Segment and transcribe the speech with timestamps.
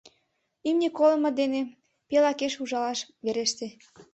[0.67, 1.61] Имне колымо дене
[2.09, 3.67] пел акеш ужалаш вереште.